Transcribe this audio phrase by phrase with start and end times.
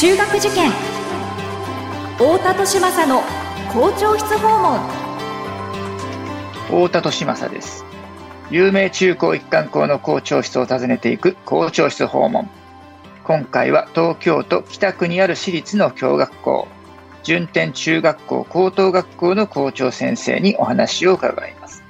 [0.00, 0.70] 中学受験。
[2.16, 3.20] 太田利政の
[3.70, 4.80] 校長室訪問。
[6.88, 7.84] 太田利政です。
[8.50, 12.48] 有名中高一貫校の校長室を訪ねていく校長室訪問。
[13.24, 16.66] 今回は東京都北区にある私立の教学校
[17.22, 21.82] 順天中学校高等学校の校長先生にお話を伺います。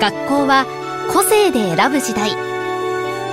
[0.00, 0.64] 学校は
[1.12, 2.51] 個性で選ぶ時代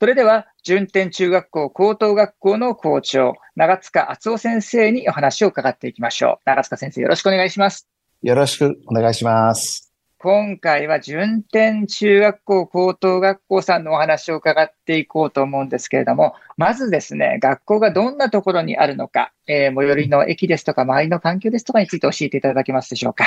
[0.00, 6.42] それでは、順天中学校高等学校の校長、長塚敦夫先生にお話を伺っていきましょう。
[6.46, 7.86] 長塚先生、よろしくお願いします。
[8.22, 9.92] よろしくお願いします。
[10.16, 23.26] 今回は順天中学校高等学校さんのお話を伺っていこうと思うんですけれども、まずですね、学校がどんなところにあるのか、えー、最寄りの駅ですとか、周りの環境ですとかについて教えていただけますでしょうか。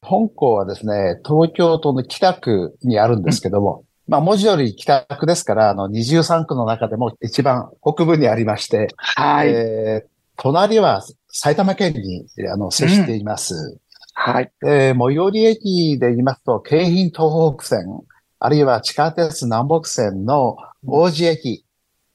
[0.00, 9.50] 本校はですね、東京都の北区にあるんですけども、まあ、文字通り北区ですから、あの、23区の中でも一番北部にありまして、はい。
[9.50, 13.54] えー、隣は埼玉県に、あの、接しています。
[13.54, 13.78] うん、
[14.14, 14.50] はい。
[14.66, 18.00] えー、最寄り駅で言いますと、京浜東北線、
[18.40, 20.56] あるいは地下鉄南北線の
[20.88, 21.64] 王子駅、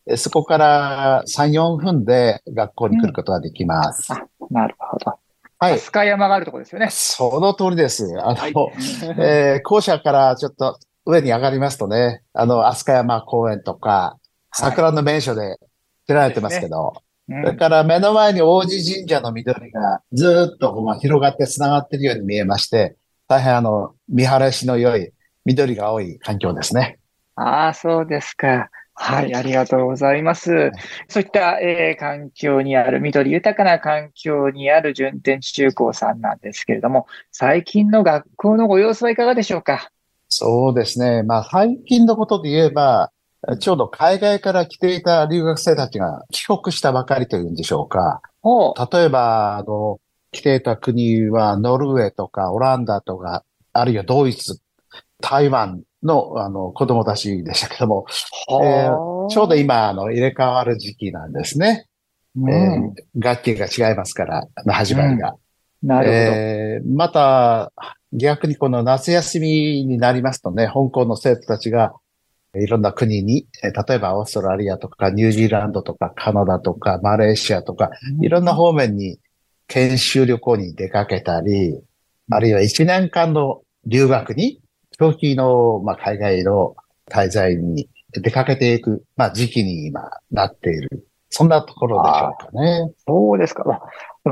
[0.05, 4.11] うん、そこから3、4分で学校に来ることができます。
[4.11, 4.15] う
[4.51, 5.17] ん、なるほど。
[5.59, 5.79] はい。
[5.79, 6.89] 飛鳥山があるところですよね。
[6.91, 8.03] その通りです。
[8.19, 8.53] あの、はい、
[9.17, 14.17] えー、校舎からちょっと上に上がりますとね、あの、飛鳥山公園とか、
[14.53, 15.57] 桜の名所で
[16.07, 16.93] 出られてますけど、は
[17.29, 25.11] いねうん、から目の前に王子神社の緑がずっとまあ広がって繋がっているように見えまして、大変あの、見晴らしの良い
[25.45, 26.99] 緑が多い環境ですね。
[27.35, 28.69] ああ、そうですか。
[28.97, 30.51] はい、ありがとうございます。
[30.51, 30.71] はい、
[31.09, 39.89] そういった、えー、環境にある、緑豊かな環境にある順天中高さんなんですけれども、最近の学校のご様子はいかがでしょうか？
[40.37, 41.23] そうですね。
[41.23, 43.11] まあ、最近のことで言えば、
[43.59, 48.21] ちょうど海外から来ていた留学生たちが帰国したばかりというんでしょうか。
[48.91, 49.99] 例えば、あの、
[50.31, 54.59] 来ていた国はノルウェーとかオランダとか、あるいはドイツ、
[55.21, 58.05] 台湾のあの子供たちでしたけども、
[58.61, 61.87] えー、ちょうど今、あの、入れ替わる時期なんですね。
[62.35, 65.35] うん、えー、学期が違いますから、始まりが。
[65.81, 66.17] うん、なるほど。
[66.17, 67.71] えー、また、
[68.17, 71.93] 逆にこの夏休みになりますとね、香港の生徒たちが
[72.55, 77.89] いろんな国に、例えばオーストラリアとかニュージーランドとかカナダとかマレーシアとか、
[78.21, 79.19] いろんな方面に
[79.67, 81.79] 研修旅行に出かけたり、
[82.31, 84.61] あるいは1年間の留学に、
[84.97, 86.75] 長期の、まあ、海外の
[87.09, 91.07] 滞在に出かけていく、まあ、時期に今なっている。
[91.29, 92.93] そんなところでしょうかね。
[93.05, 93.81] そうですか。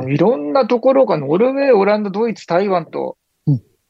[0.07, 3.17] いろんなところが、ノルウェー、オランダ、ドイツ、台湾と、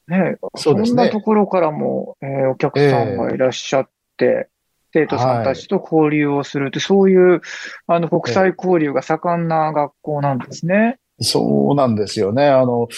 [0.08, 0.86] ね、そうですね。
[0.88, 4.48] そんなところからも、えー、お客さんがいらっしゃって、
[4.94, 7.40] えー、生徒さんたちと交流をするって、はい、そういう、
[7.86, 10.98] あの、国際交流が盛んな学校なんですね。
[11.20, 12.48] そうなんですよね。
[12.48, 12.88] あの、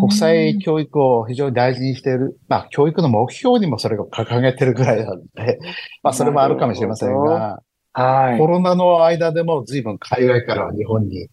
[0.00, 2.38] 国際教育を非常に大事にしている。
[2.48, 5.60] まあ、教育の目標にもそれを掲げてるぐらいなので、
[6.02, 8.38] まあ、それもあるかもしれませんが、はい。
[8.38, 11.28] コロナの間でも随分海外から日本に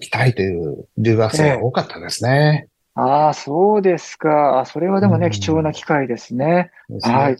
[0.00, 2.68] 来たいという留学生が多かったですね。
[2.96, 4.64] ああ、そうですか。
[4.66, 6.70] それはでもね、貴重な機会ですね。
[7.00, 7.36] すねはい。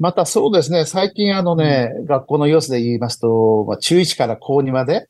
[0.00, 5.08] またそうですね、最近あのね、うん、学校の様子で言いますと、まあ、中1から高2まで、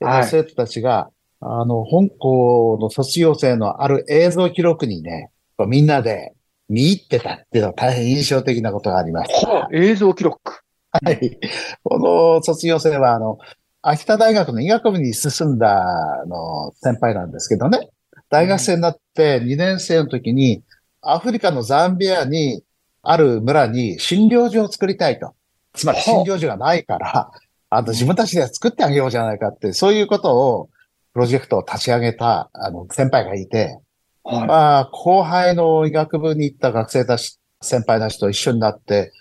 [0.00, 1.10] はい、生徒たちが、
[1.40, 5.30] あの、本校の卒業生のある映像記録にね、
[5.68, 6.32] みんなで
[6.68, 9.68] 見入ってたっていうのは大変印象的なことがありました。
[9.72, 11.38] 映像記録はい。
[11.84, 13.38] この卒業生は、あの、
[13.82, 15.82] 秋田大学の医学部に進んだ、
[16.22, 17.90] あの、先輩なんですけどね。
[18.30, 20.62] 大学生になって2年生の時に、
[21.02, 22.62] アフリカのザンビアに
[23.02, 25.34] ある村に診療所を作りたいと。
[25.72, 27.30] つまり診療所がないから、
[27.68, 30.70] あの自分たちで作ってあげようじゃないかって、そういうことを、
[31.12, 33.80] プロジェクトを立ち上げた、あの、先輩がいて、
[34.22, 39.12] はい、まあ、後輩の医学部に行った学生たち、先輩たちと一緒になって、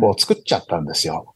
[0.00, 1.34] こう作っちゃったんですよ。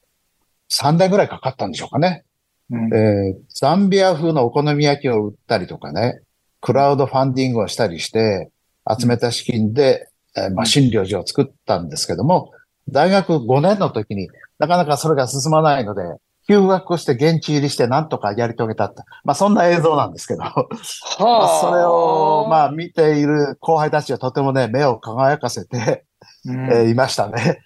[0.70, 2.24] 3年ぐらいかかったんでしょうかね。
[2.70, 6.20] うん、えー、ザンビア風のお好み焼きを売ったりとかね、
[6.60, 8.50] クラウドファンディングをしたりして、
[8.88, 12.52] 集めた資金で、えー、まあ、診療所を作ったんですけども、
[12.88, 14.28] 大学5年の時に
[14.58, 16.02] なかなかそれが進まないので、
[16.48, 19.02] 休学をして現地入りしてなんとかやり遂げたって。
[19.22, 20.40] まあそんな映像なんですけど。
[20.40, 21.60] まはあ。
[21.60, 26.04] それを、まあ見ている後輩たちはとてもね、目を輝かせて、
[26.46, 26.66] うん。
[26.66, 27.60] えーいましたね。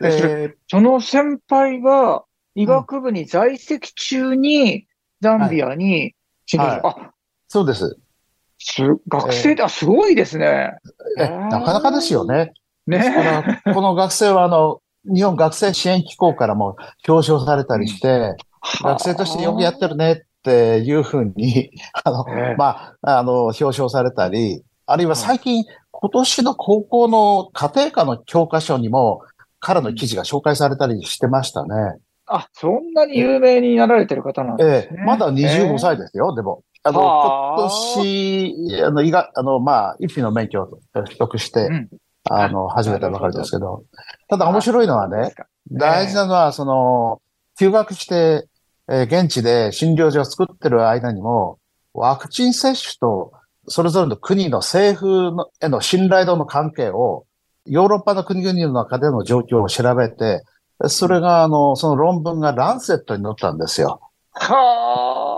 [0.00, 2.24] でそれでその先輩が
[2.54, 4.86] 医学部に在籍中に
[5.20, 6.14] ザンビアに
[6.46, 7.12] 診療所、あ、
[7.52, 7.98] そうです。
[8.58, 10.70] す、学生で、あ、すごいですね。
[11.18, 12.54] え、なかなかですよね。
[12.86, 13.14] ね。
[13.14, 16.76] ら、 この学生はあの、日本学生支援機構からも
[17.06, 18.36] 表彰されたりして、
[18.82, 21.72] 学生としてよくやってるねっていうふうに、
[22.02, 29.20] あの、ええまあ、あの、表彰されたり、あるいは最近、今年の高校の家庭科の教科書にも、
[29.60, 31.68] 彼の記事が紹介されたりしてましたね。
[32.24, 35.00] あ、そんなに有名になられてる方なんえですね。
[35.02, 36.62] えまだ25歳ですよ、でも。
[36.84, 37.60] あの、はあ。
[37.60, 41.88] 今年、あの、医学、あの、まあ、一種の免許を取得して、うん。
[42.30, 43.84] あの、始めたばかりですけど。
[44.28, 47.20] ただ面白いのはね、え大事なのは、その、
[47.58, 48.48] 休学して、
[48.88, 51.58] えー現地で診療所を作ってる間にも、
[51.94, 53.32] ワクチン接種と、
[53.68, 57.26] それぞれの国の政府のへの信頼度の関係を、
[57.64, 60.42] ヨーロッパの国々の中での状況を調べて、
[60.88, 64.00] それが、あの、その論文がランセットに載ったんですよ。
[64.32, 65.31] は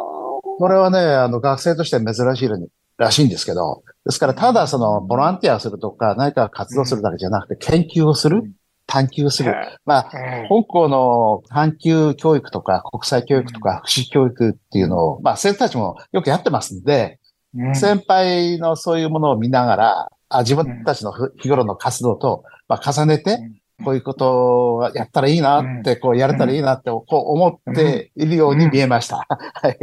[0.59, 2.49] これはね、あの、学生として珍しい
[2.97, 8.53] らしいんですけど、ですから、ただその、ボランティアをするとか、何か活動するだけじゃなくて、研究をするうん、
[8.87, 9.47] 探求すあ。
[9.47, 9.79] る。
[9.85, 17.19] まあ、ええ本校の探究教育とか国際教育とか福祉教育っていうのを、まあ生徒たちもよくやってますんで、
[17.57, 23.39] うん先輩のそういうものを見ながら、あ自分たちのふ日頃の活動と、まあ、重ねて、
[23.85, 29.27] こういうことをやったらいいなって、こうやれたらいいなって、こう思っているように見えました。
[29.29, 29.79] はい。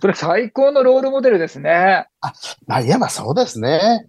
[0.00, 2.08] それ最高のロールモデルですね。
[2.66, 4.08] まあ、いえばそうですね。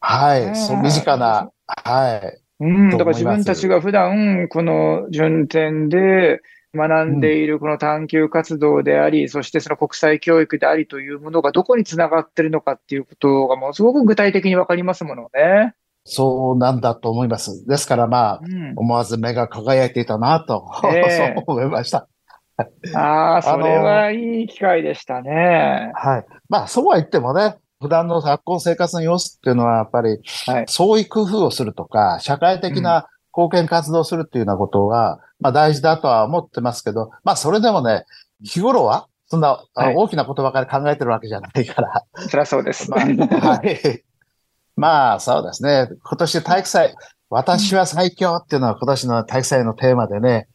[0.00, 0.56] はい。
[0.56, 2.40] そう、身近な、はい。
[2.60, 2.90] うん。
[2.90, 6.40] だから自分たちが普段、この順天で
[6.74, 15.74] 学んでいるこの探究活動であり、そしてその国際教育でありというものがどこにつながってるのかっていうことがものすごく具体的にわかりますものね。
[16.04, 17.66] そうなんだと思います。
[17.66, 18.74] ですからまあ、うん。
[18.76, 22.08] 思わず目が輝いていたなと、え えそう思いました。
[22.94, 25.92] ああ、それはいい機会でしたね。
[25.94, 26.26] はい。
[26.48, 38.04] まあ、そうは言ってもね、普段の学校生活の様子っていうのは、やっぱり、はい創意工夫をするとか、社会的な貢献活動をするっていうようなことが、まあ大事だとは思ってますけど、まあそれでもね、
[38.42, 42.90] 日頃は、そんな、あはい大きなことばかり考えてるわけじゃないから、そりゃそうです。
[42.90, 44.04] まあ、はい。
[44.76, 45.88] まあ、そうですね。
[46.02, 46.94] 今年体育祭、
[47.28, 50.48] 私は最強っていうのは今年の体育祭のテーマでね、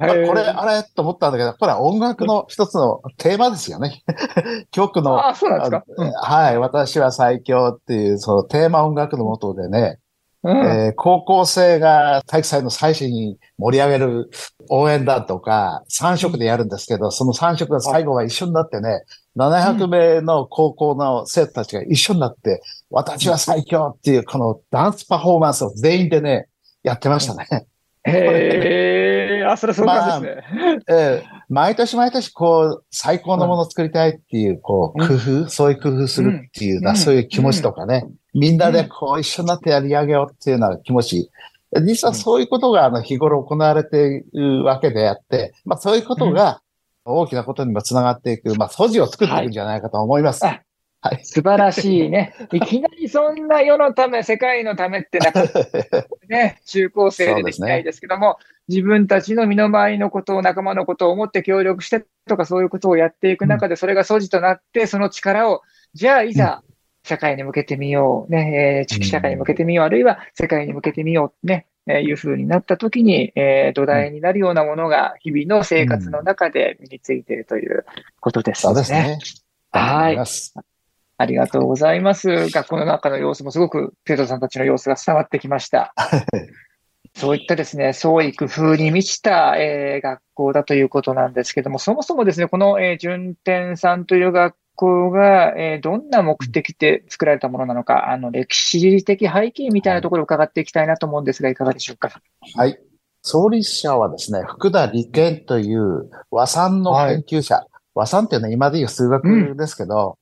[0.00, 4.02] まあこれ、あれと思ったんだけど、これは音楽の一つのテーマですよね。
[4.72, 5.84] 曲の、ああ、そうなんですか？
[5.98, 9.98] あのはい、私は最強っていう、そのテーマ音楽のもとでね、
[10.42, 10.60] うん。
[10.60, 14.30] うんえー高校生が体育祭の最初に盛り上げる
[14.70, 19.02] 応援団とか、3色でやるんですけど、その3色が最後は一緒になってね、
[19.36, 26.46] 700名の高校の生徒たちが一緒になって、私は最強っていうこのダンスパフォーマンスを全員でね、
[26.82, 27.66] やってましたね。
[28.04, 28.99] へえ、
[29.52, 30.78] あ、それそうなんですね。
[30.88, 35.08] えー毎年毎年こう、最高のものを作りたいっていう、こう、うん。
[35.08, 36.96] 工夫、そういう工夫するっていうな、うん。
[36.96, 41.30] そういう気持ちとかね、みんなでこう一緒になってやり上げようっていうような気持ち。
[41.84, 46.62] 実はそういうことがあの日頃行われているわけであって、まあそういうことが
[47.04, 50.44] 大きなことにもつながっていく、まあ素地を作っていくんじゃないかと思います。
[50.44, 50.62] はい
[51.02, 51.24] はい。
[51.24, 52.34] 素晴らしいね。
[52.52, 55.44] いきなりそんな世のため、世界のためってなか
[56.28, 58.38] ね、 中高生でできないですけども、
[58.68, 65.62] 自分たちの身の回りのことを、仲間のことを思って協力してとかそういうことをやっていく中で、それが素地となって、その力を、
[65.94, 66.62] じゃあいざ、
[67.02, 77.86] 社会に向けてみよう、ね、えー地域社会に向けてみよう、あるいは世界に向けてみよう、ね、えーいうふうになったときに、えー土台になるようなものが日々の生活の中で身についているという
[78.20, 79.18] ことですそうですね。
[79.72, 80.16] はい
[81.20, 82.48] ありがとうございます。
[82.48, 85.92] 学校の中の様子もすごく生徒さんたちの様子が伝わってきました。
[87.14, 102.22] そういったですね、創意工夫に満ちた、えー学校だということなんですけども、そもそもですね、この、えー順天さんという学校が、えーどんな目的で作られたものなのか、あの、歴史的背景みたいなところを伺っていきたいなと思うんですが、いかがでしょうか？
[102.56, 102.78] はい。
[103.22, 107.66] 創立者はですね、福田理研という和算の研究者。
[107.92, 110.16] 和算っていうのは今でいう数学ですけど、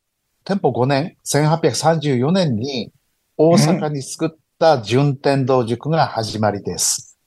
[0.48, 2.90] 店舗5年、1834年に
[3.36, 7.18] 大阪に作った順天堂塾が始まりです。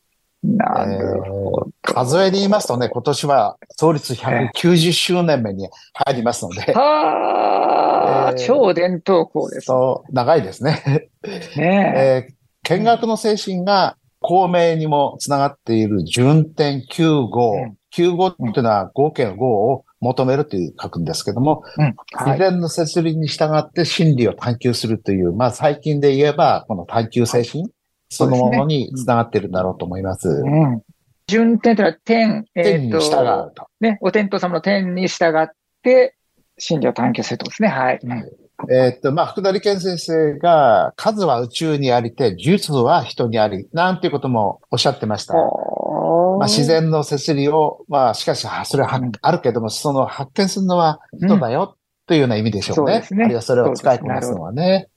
[0.42, 1.68] なるほど。
[1.84, 11.10] 数えで言いますとね、今年は創立190周年目に入りますので、はあ、えー超伝統校ですそう、長いですね。
[11.56, 12.26] ね。
[12.28, 21.84] えー見学の精神が公明にもつながっている順天9号、うん95っていうのは合計の5を求めるという書くんですけども、うん。
[21.84, 22.40] はい。
[22.40, 27.70] 自然の摂理に従って真理を探求するという、まあ最近で言えば、この探求精神
[28.10, 30.28] そのものにつながっているんだろうと思います。
[30.28, 30.82] うん。
[31.28, 33.68] 順天というのは天、えっ、天に従と、うと。
[33.80, 35.48] ね、お天道様の天に従っ
[35.82, 36.16] て、
[36.58, 37.70] 真理を探求するとですね。
[37.70, 38.00] はい。
[38.04, 45.34] うんえーっと、まあ、福田理健先生が、数は宇宙にありて、術は人にあり、なんていうこともおっしゃってました。
[45.34, 51.78] まあ、自然の摂理を、まあ、しかし、はそれはうんあるけども、その発見するのは人だよ、
[52.08, 52.94] というような意味でしょうね。
[52.94, 54.88] そうですねあるいはそれを使いこなすのはね。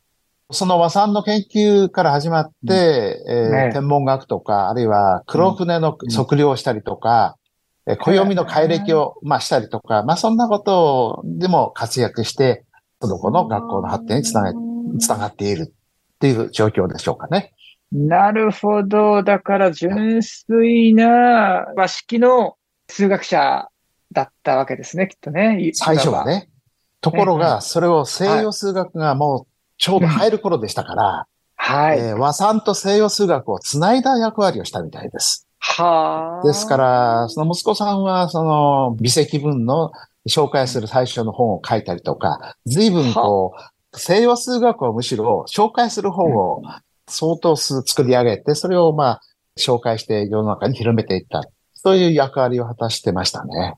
[0.50, 7.36] その和算の研究から始まって、えーね天文学とか、あるいは黒船の測量をしたりとか、
[7.86, 12.64] えー暦の改暦を、まあ、したりとか、まあ、そんなことでも活躍して、
[13.06, 14.52] その後の学校の発展につなが
[14.98, 17.52] つながっているっていう状況でしょうかね。
[17.92, 19.22] なるほど。
[19.22, 22.56] だから、純粋な和式の
[22.88, 23.68] 数学者
[24.12, 25.70] だったわけですね、きっとね。
[25.74, 26.26] 最初は。
[26.26, 26.48] ね。
[27.00, 29.46] ところが、それを西洋数学がもう
[29.78, 31.98] ちょうど入る頃でしたから、はい。
[31.98, 35.48] えー和算と西洋数学をつないだ役割をしたみたいです。
[35.58, 36.46] はあ。
[36.46, 39.92] ですから、その息子さんは、その、微積分の
[40.28, 46.62] 紹介する最初の本を書いたりとか、随分こう、西洋数学をむしろ紹介する本を
[47.08, 49.20] 相当数作り上げて、それをまあ、
[49.58, 51.42] 紹介して世の中に広めていった。
[51.74, 53.74] そういう役割を果たしてましたね。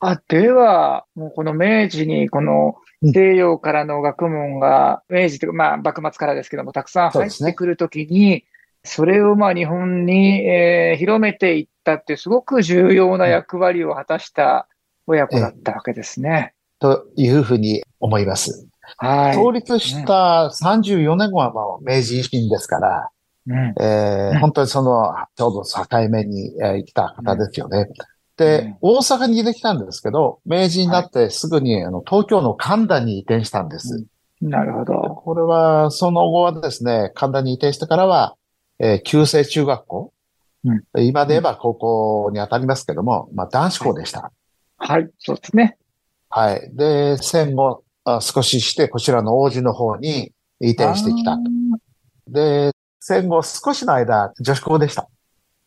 [0.00, 8.44] あ、では、もうこの明治にこの西洋からの学問が、明治というか、まあ幕末からですけども、たくさん入ってくるときに、
[8.82, 14.68] それをまあ日本に、えー広めていったってすごく重要な役割を果たした
[15.06, 16.54] 親子だったわけですね。
[16.78, 18.66] というふうに思います。
[18.98, 19.34] はい。
[19.34, 23.08] 創立した34年後はもう明治維新ですから、
[23.46, 27.78] うんうんえー本当にその、ちょうど境目に、えー来た方ですよね。
[27.78, 27.86] うん
[28.36, 34.06] で、大阪に出てきたんですけど、明治になってすぐに、あの東京の神田に移転したんです。
[34.40, 34.94] なるほど。
[35.24, 38.34] これは、その後はですね、神田に移転してからは、
[38.80, 40.12] えー旧制中学校、
[40.64, 44.32] うん今で言えば高校に当たりますけども、まあ男子校でした。
[44.86, 45.78] はい、そうですね。
[46.28, 46.70] はい。
[46.74, 51.38] で、戦後、あ少しして、こちらの王子の方に移転してきたあ。
[52.28, 55.08] で、戦後少しの間、女子校でした。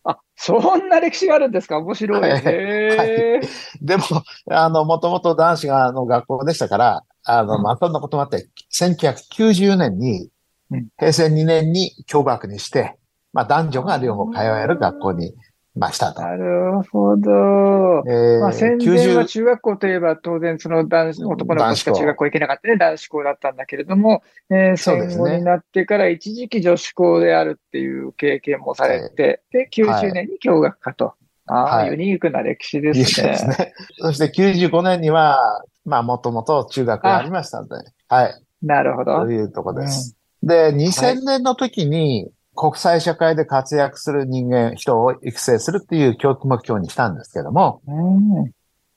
[0.04, 1.80] あ、そんな歴史があるんですか？
[1.80, 2.22] 面白い。
[2.22, 3.42] はい
[3.82, 4.04] でも、
[4.52, 10.30] あの、もともと男子が、の学校でしたから、あの、うんまあ、そんなこともあって、1990年に
[10.70, 12.98] うん、平成2年に教学にして、
[13.34, 15.34] まあ、男女が両方通える学校に、
[15.78, 16.22] まあ、したと。
[16.22, 17.32] なるほど。
[17.32, 31.14] えーまあ、戦前は90中学校といえば当然その男子、男の子しか中学校行けなかったね、男子校だったんだけれども、えーそうですね戦後になってから一時期女子校であるっていう経験もされて、で、90年に共学科と。
[31.48, 33.30] ああ、はいユニークな歴史でいいすね。
[33.30, 33.74] ですね。
[34.00, 37.76] そして95年には、まあ、もともと中学がありましたので、
[38.10, 38.36] はい。
[38.62, 39.32] なるほどと。
[39.32, 40.18] いうところです。
[40.44, 48.52] で、2000年の時に国際社会で活躍する人間、人を育成するっていう教育目標にしたんですけども、うん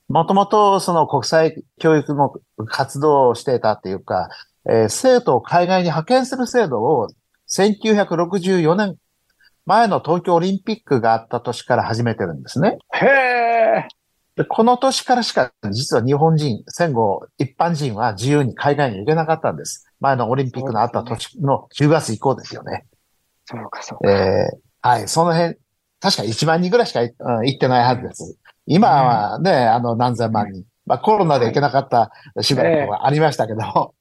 [0.09, 2.33] もともとその国際教育の
[2.67, 4.29] 活動をしていたっていうか、
[4.67, 7.09] えー生徒を海外に派遣する制度を
[7.49, 8.97] 1964年
[9.67, 12.79] 前の東京オリンピックがあった年から始めてるんですね。
[12.93, 13.89] へえ。
[14.37, 19.87] でこの年からしか実は日本人、戦後一般人は自由に海外に行けなかったんです。
[20.01, 22.87] 前のオリンピックのあった年の10月以降ですよね。
[23.51, 24.11] そうか、そうか。
[24.11, 25.57] えーはい、その辺、
[26.01, 27.11] 確か1万人ぐらいしか、うん
[27.47, 28.39] 行ってないはずです。
[28.67, 30.65] 今はね、あの何千万人。
[30.87, 32.11] まあコロナで行けなかった
[32.43, 33.95] しばらくはありましたけども、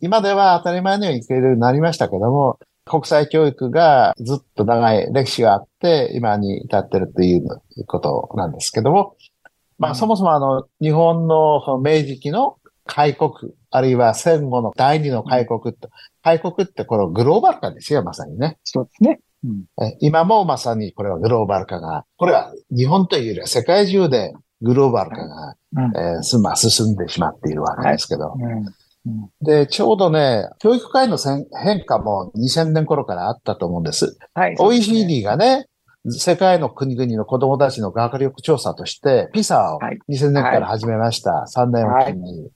[0.00, 7.48] 今では当たり前のように行けるようになりましたけども、国際教育がずっと長い歴史があって、今に至ってるという
[7.86, 9.16] ことなんですけども、
[9.78, 12.57] まあそもそもあの、日本の明治期の
[12.88, 13.30] 開国、
[13.70, 15.88] あるいは戦後の第二の開国って、
[16.22, 18.58] 開国ってこのグローバル化ですよ、まさにね。
[18.64, 19.20] そうですね。
[19.44, 28.34] うんえ今もまさにこれはグローバル化が、これは日本というよりは世界中でグローバル化が、うんえーすまあ進んでしまっているわけですけど。
[28.36, 28.64] うん
[29.40, 34.18] で、ちょうどね、教育界のせん変化も2000年頃からあったと思うんです。
[34.34, 34.56] はい。
[34.58, 35.66] OECD がね、
[36.10, 41.46] 世界の国々の子供たちの学力調査として、PISA をはい2000年から始めました。
[41.54, 42.50] 3年おきに。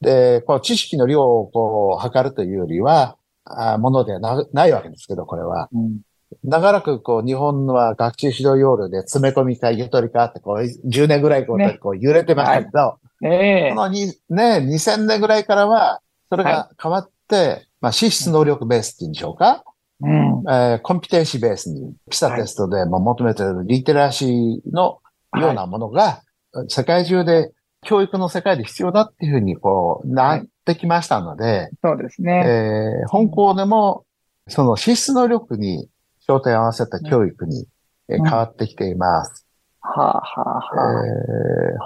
[0.00, 5.68] で、こう知識の量をこう測るというよりは、あものではなないわけですけど、これは。
[5.72, 6.00] うん。
[6.44, 11.78] 長らくこう日本は学習指導要領で詰め込みかゆとりかってこう10年ぐらいこうね。
[11.80, 16.00] こう揺れてましたけど、ねえこのにね、2000年ぐらいからは、
[16.30, 19.64] それが変わって、まあ資質能力ベースっていうんでしょうか、
[20.00, 20.10] うん。
[20.48, 25.00] えーコンピテンシーベースに、ピサテストでも求めているリテラシーの
[25.34, 26.22] ようなものが、
[26.68, 32.44] 世界中で教育の世界で必要だっていうふうにこうなってきましたので、そうですね。
[32.46, 34.04] えー本校でも
[34.48, 35.88] その資質能力に
[36.26, 37.66] 焦点を合わせた教育に
[38.08, 39.46] え変わってきています。
[39.80, 41.06] はあ、はあ、はあ。
[41.06, 41.10] え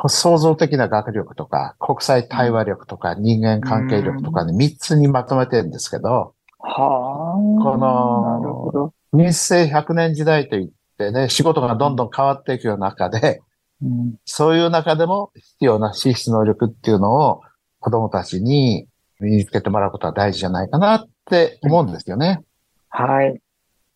[0.04, 7.62] ー創造的な学力とか、国際対話力とか、人間関係力とかに3つにまとめてるんですけど、はあ。
[7.62, 8.94] このなるほど。
[9.12, 10.68] 日世100年時代といっ
[10.99, 13.42] てね、仕事がどんどん変わっていくような中で、
[13.82, 17.42] うんそういう中でも必要な資質能力っていうのを
[17.80, 18.86] 子供たちに
[19.20, 22.40] 身につけてもらうことは大事じゃないかなって思うんですよね。
[22.88, 23.40] はい。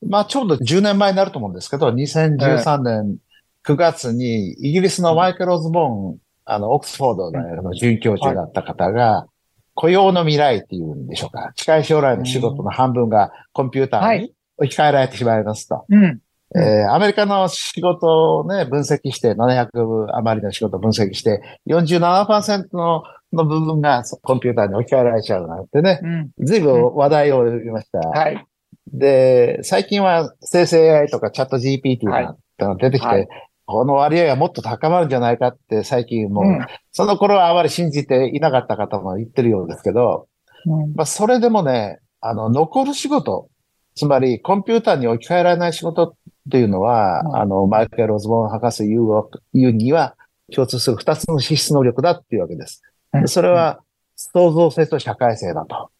[0.06, 3.16] まあちょうど10年前になると思うんですけど、2013年
[3.64, 9.26] 9月にイギリスのマイケル・オズボーン、あの、オックスフォード大学の准教授だった方が、
[9.74, 11.52] 雇用の未来っていうんでしょうか。
[11.56, 15.84] 近い将来の仕事の半分がコンピューターに置き換えられてしまいますと。
[15.88, 16.20] うん。
[16.56, 26.30] うんえーアメリカの仕事をね、分析して、700余りの仕事を分析して、47%のの部分がコンピューターに置き換えられちゃうなんてね、うん。
[26.46, 27.98] 随分話題を呼びました。
[27.98, 28.46] はい。
[28.92, 33.28] で、最近は生成 AI とかチャット GPT はいなんてのが出てきて、はい
[33.68, 40.28] この割合がもっと高まるんじゃないかって最近もう、うんその頃はあまり信じていなかった方も言ってるようですけど、
[40.66, 43.48] うんまあそれでもね、あの、残る仕事、
[43.96, 46.14] つまりコンピューターに置き換えられない仕事
[46.46, 50.16] っていうのは、うんあの、マイケル・オズボーン博士言うわ言うには
[50.54, 52.82] 共通する二つの資質能力だっていうわけです。
[53.12, 53.80] でそれは
[54.14, 55.90] 創造性と社会性だと。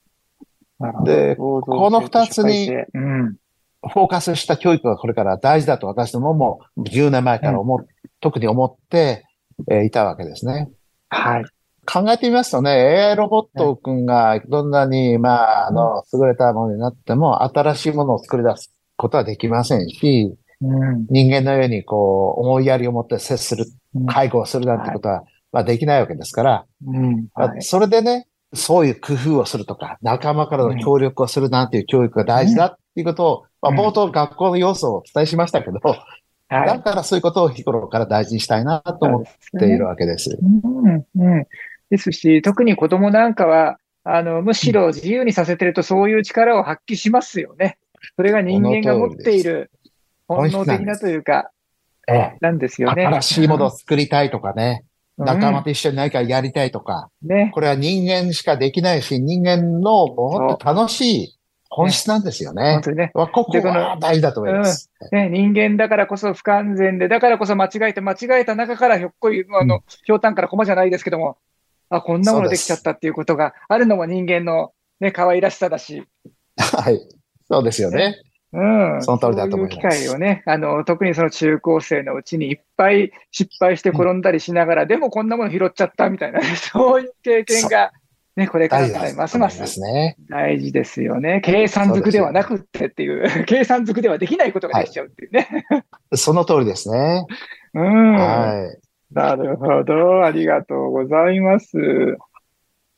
[1.05, 2.71] でこの二つに。
[3.88, 7.87] フォーカスした教育がこれから大事だと私どもも10年前から思っ、
[8.21, 9.25] 特に思って、
[9.71, 10.71] えーいたわけですね。
[11.09, 11.45] はい。
[11.87, 21.07] 考えてみますとね、AI ロボット君がどんなに、まあ、あの、優れたものになっても、新しいものを作り出すことはできませんし、うん。
[21.09, 27.29] 人間のようにこう、思いやりを持って接する、うん介護をするなんてことは、まあできないわけですから、うん。
[27.35, 27.62] まあはい。
[27.62, 35.78] それでね、そういう工夫をするとか、仲間からの協力をするなんていう教育が大事だっていうことを、まあうん冒頭学校の要素をお伝えしましたけど、
[36.49, 36.67] はい。
[36.67, 39.25] だからそういうことを日頃から大事にしたいなと思っ
[39.59, 40.39] ているわけです。
[40.41, 41.06] うん。
[41.17, 41.47] うん。
[41.91, 47.78] ですし、特に子供なんかは、あの、むしろ自由にさせてるとそういう力を発揮しますよね。
[48.17, 49.71] それが人間が持っている
[50.28, 51.50] 本能的なというか、
[52.09, 53.06] ええなんですよね。
[53.06, 54.87] 新しいものを作りたいとかね、うん
[55.19, 57.50] 仲間と一緒に何かやりたいとか、ね。
[57.54, 61.39] これは人間しかできないし、人間のもっと楽しい
[61.71, 62.82] 本質なんですよね本。
[62.82, 63.11] 当にね。
[63.15, 64.91] わここでこのは大事だと思います。
[65.13, 71.39] ね、人間だからこそ不完全で、だからこそ間違えて、間違えた中からひょっこり、あの、ひょうたんから駒じゃないですけども、
[71.89, 76.04] あ、こんなものできちゃったっていうことがあるのも人間のね、可愛らしさだし、
[76.56, 77.00] はい。
[77.50, 78.21] そうですよね。
[78.52, 79.02] うん。
[79.02, 87.93] その通りだと思いますそういう機会をね、あの、特にその中高生のうちにいっぱい失敗して転んだりしながら、でもこんなもの拾っちゃったみたいな、 そういう経験が、
[88.37, 89.80] ね、これからますまます。
[90.28, 91.41] 大事ですよね。
[91.43, 95.49] 計算づくではなくってっていう、 計算づくではできないことができちゃうっていうね。
[96.15, 97.26] その通りですね。
[97.75, 98.13] うん。
[98.15, 99.15] はい。
[99.15, 100.25] なるほど。
[100.25, 101.69] ありがとうございます。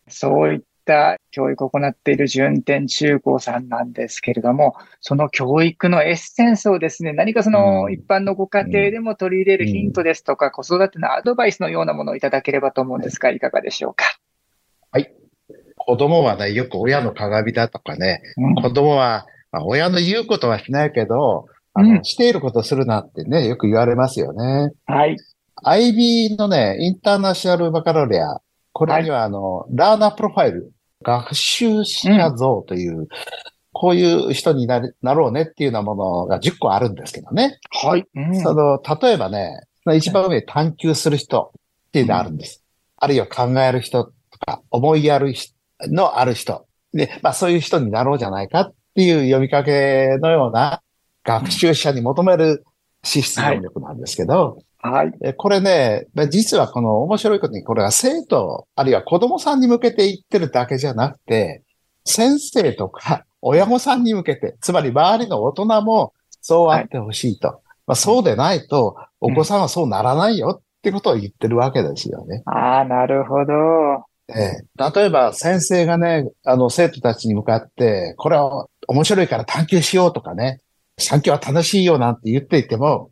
[0.09, 14.05] そういった教育を行っている順天中高さんなんですけれども、その教育のエッセンスをですね、何かそのうん一般のご家庭でも取り入れるヒントですとか、子育てのアドバイスのようなものをいただければと思うんですが、いかがでしょうか？
[15.77, 24.73] 子供はね、よく親の鏡だとかね、うん子供は、まあ、親の言うことはしないけど、あの、うんしていることをするなってね、よく言われますよね。
[24.87, 25.17] はい。
[25.65, 28.41] IB のね、 International Baccalaureate、
[28.73, 33.09] これにはあの、 learner profile、学習者像という、
[33.73, 37.59] こういう人になるなろうねっていうようなものが10個あるんですけどね。
[37.71, 38.05] はい。
[38.15, 39.61] うんその、例えばね、
[39.95, 41.53] 一番上に探求する人
[41.89, 42.65] っていうのがあるんです。
[42.97, 45.55] あるいは考える人とか、思いやり
[45.87, 46.67] のある人。
[46.93, 50.83] で、まあそういう人になろうじゃないかっていう呼びかけのような
[51.25, 52.65] 学習者に求める
[53.05, 55.13] 資質能力なんですけど、はい。
[55.23, 61.63] えこれね、まあ実はこの面白いことに、これは生徒、あるいは子供さんに向けて言ってるだけじゃなくて、
[62.05, 67.61] 先生とか親御さんに向けて、つまり周りの大人もそうあってほしいと。
[67.87, 72.43] まあ、そうでないと、お子さんはそうならないよってことを言ってるわけですよね。
[72.47, 74.05] ああ、なるほど。
[74.31, 80.61] ええ例えば先生がね、あの生徒たちに向かって、これは面白いから探求しようとかね、
[80.97, 83.11] 探求は楽しいよなんて言っていても、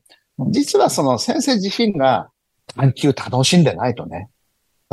[0.50, 2.28] 実はその先生自身が
[2.74, 4.28] 探求楽しんでないとね、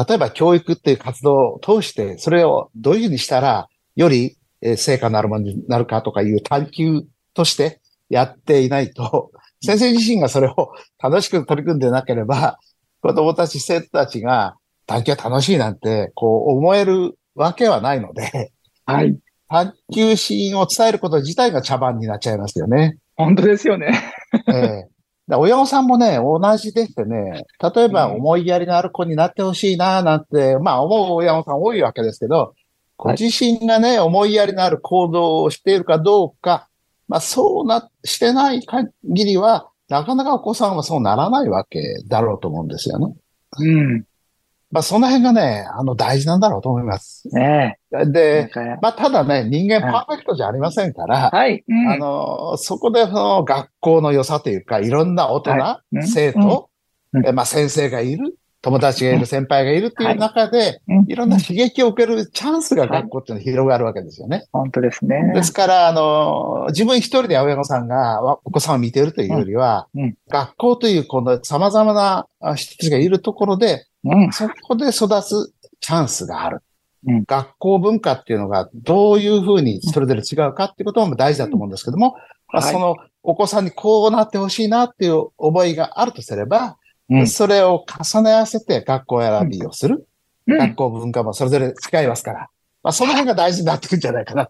[0.08, 7.04] 例えば教育っていう活動を通して、それをどういうふうにしたら、よりえー成果のあるものになるかとかいう探求
[7.34, 12.60] として、やっていないと、先生自身がそれを楽しく取り組んでなければ、
[13.02, 14.56] 子供たち、生徒たちが
[14.88, 18.52] 探求は楽しいなんて、こう思えるわけはないので、
[18.86, 19.18] はい。
[19.50, 22.98] 探求心を伝えること自体が茶番になっちゃいますよね。
[23.16, 23.92] 本当ですよね。
[24.48, 24.93] ええだ
[25.28, 32.56] 親御さんもね、同じでしてね、例えば思いやりのある子になってほしいな、なんて、まあ思う親御さん多いわけですけど、
[32.98, 36.68] ご自身がね、思いやりのある行動をしているかどうか、
[37.08, 43.16] まあそうな、してない限りは、なかなかお子さんはそうならないわけだろうと思うんですよね。
[43.60, 44.06] うん。
[44.72, 47.30] まあその辺がね、あの大事なんだろうと思います。
[47.30, 47.83] ねえ。
[48.06, 51.64] で、かまあただね、人間パーフェクトじゃありませんから、はい。
[51.68, 51.90] うん。
[51.90, 55.98] あの、そこでその学校の良さというか、いろんな大人、はい。
[55.98, 56.08] うん。
[56.08, 56.70] 生徒、
[57.14, 57.28] うん。
[57.28, 61.06] えまあ先生がいる、友達がいる、先輩がいるっていう中で、うん。
[61.08, 64.46] いろんな刺激を受けるチャンスが学校っていうのは広がるわけですよね。
[64.52, 65.32] 本当ですね。
[65.36, 69.88] ですから、あの、自分一人で親御さんがわお子さんを見ているというよりは、
[70.30, 74.32] 学校というこの様々なあ人たちがいるところで、うん。
[74.32, 76.62] そこで育つチャンスがある。
[77.08, 77.24] うん。
[77.26, 82.16] 学校文化っていうのがどういうふうにそれぞれ違うかっていうことも大事だと思うんですけども、
[82.52, 82.74] まあ、はい。
[82.74, 86.78] そのお子さんにこうなってほしいなっていう覚えがあるとすれば、
[87.10, 87.28] うん。
[87.28, 90.08] それを重ね合わせて学校選びをする。
[90.48, 90.58] うん。
[90.58, 92.50] 学校文化もそれぞれ違いますから、
[92.84, 94.50] まあ、その辺が大事になってくるんじゃないかな、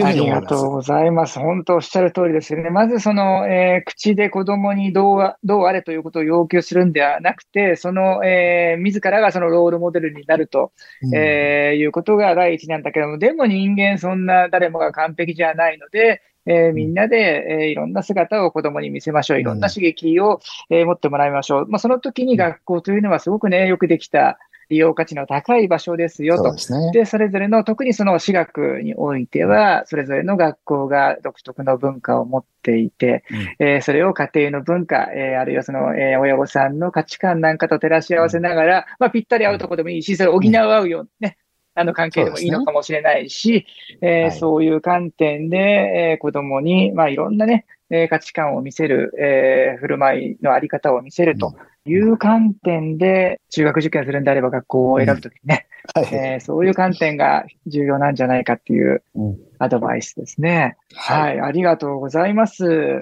[0.00, 0.12] あ。
[0.12, 1.38] りがとうございます。
[1.38, 2.70] 本当おっしゃる通りですよね。
[2.70, 19.40] まずその、えー口で子供にどうあどうあれということを要求するんではなくて、その、えー自らがそのロールモデルになると、うんえーいうことが第一なんだけども、でも人間そんな誰もが完璧じゃないので、えーみんなで、えーいろんな姿を子供に見せましょう。
[19.40, 21.68] いろんな刺激を、えー持ってもらいましょう。
[21.68, 24.38] まあ、その時に学校というのはすごくね、よくできた
[24.72, 26.44] 利用価値の高い場所ですよと。
[26.44, 26.58] そうで。
[26.58, 26.90] すね。
[26.92, 33.22] で、それぞれの、特にその私学においては、それぞれの学校が独特の文化を持っていて、
[33.58, 41.38] えーそれを家庭の文化、えーあるいはその、えー親御さんの価値観なんかと照らし合わせながら、まあ、ぴったり合うところでもいいし、それを補うようなね、
[41.74, 43.66] あの関係でもいいのかもしれないし、
[44.00, 44.32] えーはい。
[44.32, 56.08] そういう観点で、えー子供に、まあ、いろんなね、えー価値観を見せる、えー振る舞いのあり方を見せるという観点で、中学受験するんであれば学校を選ぶときにね、はい。
[56.10, 60.76] えーそういう観点が重要なんじゃないかっていううんアドバイスですね。
[60.94, 61.48] はい、はい。
[61.48, 63.00] ありがとうございます。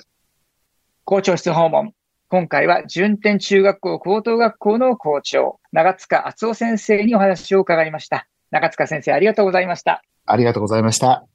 [1.04, 1.94] 校長室訪問。
[2.28, 8.26] 今回は順天中学校高等学校の校長、長塚敦夫先生にお話を伺いました。
[8.50, 10.02] 長塚先生、ありがとうございました。
[10.26, 11.29] ありがとうございました。